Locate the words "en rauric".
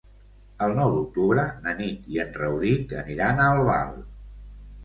2.25-2.97